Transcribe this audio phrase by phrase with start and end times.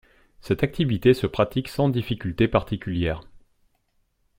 [0.39, 3.21] Cette activité se pratique sans difficultés particulières.